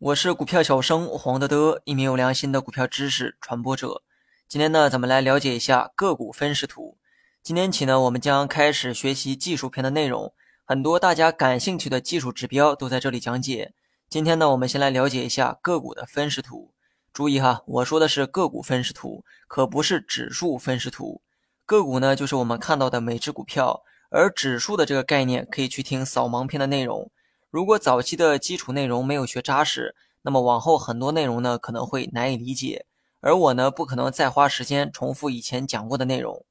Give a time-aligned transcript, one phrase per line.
[0.00, 4.02] 我是股票小生黄德德，一名有良心的股票知识传播者。
[4.48, 6.98] 今天呢，咱们来了解一下个股分时图。
[7.44, 10.34] 今天起呢，我们将开始学习技术篇的内容，
[10.64, 13.72] 很多大家感兴趣的技术指标都在这里讲解。
[14.08, 16.74] 今天呢，我们先来了解一下个股的分时图。
[17.12, 21.22] 注意哈，我说的是个股分时图，可不是指数分时图。
[21.64, 23.84] 个股呢，就是我们看到的每只股票，
[24.14, 27.10] 而指数的这个概念可以去听扫盲篇的内容。
[27.50, 32.86] 如果早期的基础内容没有学扎实，那么往后很多内容呢可能会难以理解。
[33.20, 36.46] 而我呢不可能再花时间重复以前讲过的内容。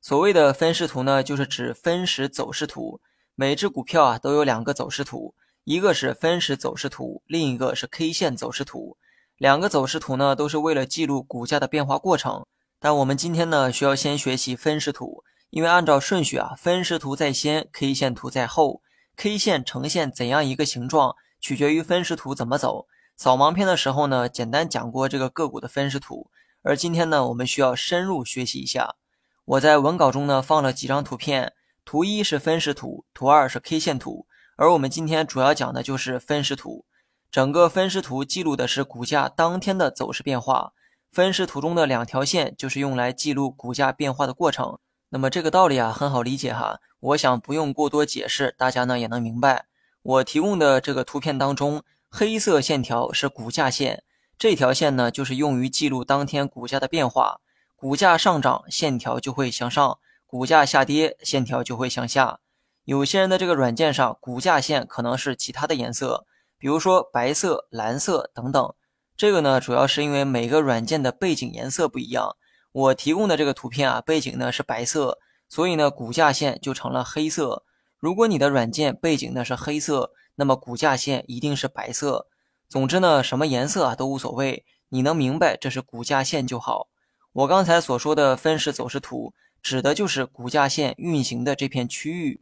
[0.00, 3.00] 所谓的分时图呢，就是指分时走势图。
[3.36, 8.96] 每只股票啊都有两个走势图，一个是分时走势图，另一个是 K 线走势图。
[9.36, 12.44] 两个走势图呢都是为了记录股价的变化过程。
[12.80, 15.22] 但我们今天呢需要先学习分时图，
[15.54, 18.82] 因为按照顺序啊，分时图在先，K 线图在后。
[19.14, 22.88] K 线呈现怎样一个形状，取决于分时图怎么走。
[23.16, 26.28] 扫盲篇的时候呢，简单讲过这个个股的分时图，
[26.62, 28.96] 而今天呢，我们需要深入学习一下。
[29.44, 31.52] 我在文稿中呢放了几张图片，
[31.84, 34.26] 图一是分时图，图二是 K 线图，
[34.56, 36.84] 而我们今天主要讲的就是分时图。
[37.30, 40.72] 整个分时图记录的是股价当天的走势变化，
[41.12, 44.80] 分时图中的两条线就是用来记录股价变化的过程。
[45.14, 49.66] 那么这个道理啊很好理解哈，我想不用过多解释，大家呢也能明白。
[50.02, 54.02] 我提供的这个图片当中，黑色线条是股价线，
[54.36, 57.40] 这条线呢就是用于记录当天股价的变化。
[57.76, 62.40] 股价上涨，线条就会向上；股价下跌，线条就会向下。
[62.84, 66.26] 有些人的这个软件上，股价线可能是其他的颜色，
[66.58, 68.74] 比如说白色、蓝色等等。
[69.16, 72.34] 这个呢主要是因为每个软件的背景颜色不一样。
[72.74, 77.62] 我提供的这个图片啊，背景呢是白色，所以呢股价线就成了黑色。
[78.00, 82.26] 如果你的软件背景呢是黑色，那么股价线一定是白色。
[82.68, 86.88] 总之呢，什么颜色啊都无所谓，你能明白这是股价线就好。
[87.32, 89.32] 我刚才所说的分时走势图，
[89.62, 92.40] 指的就是股价线运行的这片区域。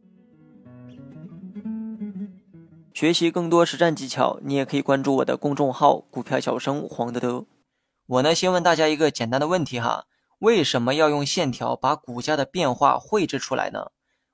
[2.91, 7.45] 学习更多实战技巧，你也可以关注我的公众号“股票小生黄德德”。
[8.07, 10.05] 我呢，先问大家一个简单的问题哈。
[10.43, 13.91] 为什么要用线条把股价的变化绘制出来呢？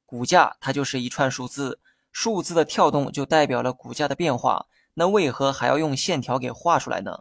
[0.08, 1.80] 股价它就是一串数字，
[2.12, 4.66] 数字的跳动就代表了股价的变化。
[4.96, 7.20] 那为何还要用线条给画出来呢？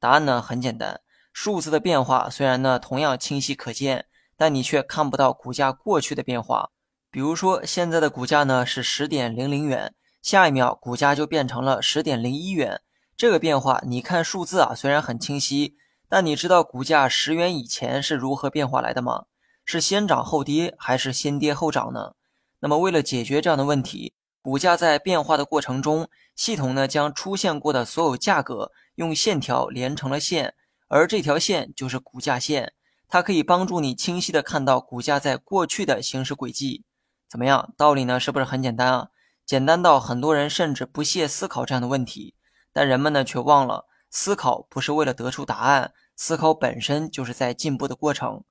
[0.00, 1.00] 答案呢很简单，
[1.32, 4.06] 数字的变化虽然呢同样清晰可见，
[4.36, 6.70] 但你却看不到股价过去的变化。
[7.12, 12.80] 比如说现在的股价呢是十点零零元，下一秒股价就变成了十点零一元，
[13.16, 15.76] 这个变化你看数字啊虽然很清晰。
[16.08, 19.24] 但你知道股价十元以前是如何变化来的吗？
[19.64, 22.14] 是先涨后跌，还是先跌后涨呢？
[22.60, 24.12] 那么为了解决这样的问题，
[24.42, 30.54] 股价在变化的过程中，系统呢将出现过的所有价格用线条连成了线，
[30.88, 32.74] 而这条线就是股价线，
[33.08, 36.84] 它可以帮助你清晰的看到股价在过去的行驶轨迹。
[37.28, 39.08] 怎么样，道理呢是不是很简单啊？
[39.46, 42.34] 简单到很多人甚至不屑思考这样的问题，
[42.72, 45.92] 但人们呢却忘了，思考不是为了得出答案。
[46.14, 48.44] 思考本身就是在进步的过程。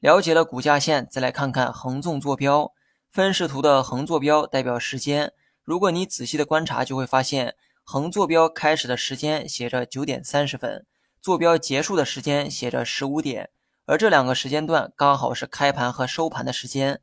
[0.00, 2.72] 了解了股价线，再来看看横纵坐标。
[3.12, 5.32] 分时图的横坐标代表时间。
[5.62, 7.54] 如果你仔细的观察，就会发现
[7.84, 10.84] 横坐标开始的时间写着九点三十分，
[11.20, 13.50] 坐标结束的时间写着十五点，
[13.86, 17.00] 而这两个时间段刚好是开盘和收盘的时间。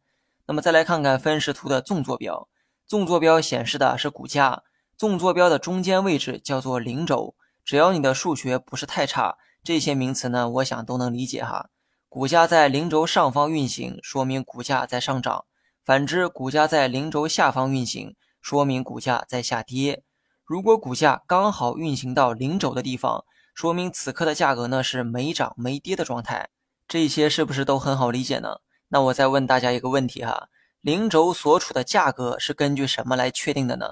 [0.47, 2.49] 那么再来看看分时图的纵坐标，
[2.85, 4.63] 纵坐标显示的是股价，
[4.97, 7.35] 纵坐标的中间位置叫做零轴。
[7.63, 9.37] 只要你的数学不是太差。
[9.63, 11.69] 这些名词呢，我想都能理解哈。
[12.09, 15.45] 股价在零轴上方运行，说明股价在上涨；
[15.85, 20.03] 反之，股价在零轴下方运行，说明股价在下跌。
[20.43, 23.23] 如果股价刚好运行到零轴的地方，
[23.53, 26.49] 说明此刻的价格呢是没涨没跌的状态。
[26.87, 28.57] 这些是不是都很好理解呢？
[28.89, 30.49] 那我再问大家一个问题哈：
[30.81, 33.91] 零轴所处的价格是根据什么来确定的呢？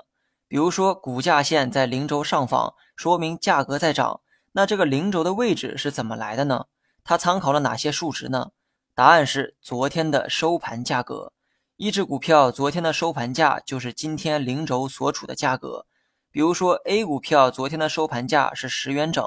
[0.50, 4.19] 比如说，股价线在零轴上方，说明价格在涨。
[4.54, 6.66] 那这个零轴的位置是怎么来的呢？
[7.04, 8.50] 它参考了哪些数值呢？
[8.96, 11.34] 答案是昨天的收盘价格。
[11.78, 15.86] 一只股票昨天的收盘价就是今天零轴所处的价格。
[16.31, 19.24] 比如说 A 股票昨天的收盘价是十元整，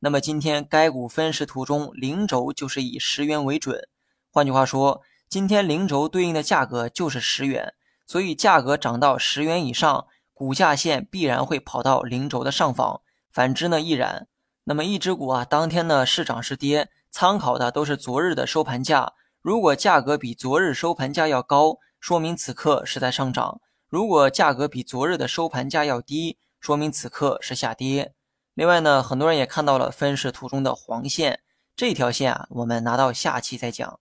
[0.00, 3.88] 那么今天该股分时图中零轴就是以十元为准。
[4.32, 7.74] 换句话说，今天零轴对应的价格就是十元，
[8.04, 13.00] 所以价格涨到十元以上，股价线必然会跑到零轴的上方；
[13.32, 14.26] 反之呢，亦然。
[14.64, 19.12] 那么一只股啊，当天呢是涨是跌，参考的都是昨日的收盘价。
[19.40, 28.14] 如果价格比昨日收盘价要高，说明此刻是在上涨；如果价格比昨日的收盘价要低，说明此刻是下跌。
[28.54, 31.40] 另外呢，很多人也看到了分时图中的黄线，
[31.76, 34.00] 这条线啊，我们拿到下期再讲。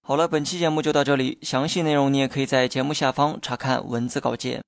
[0.00, 4.62] 好了，本期节目就到这里，详细内容你也可以在节目下方查看文字稿件。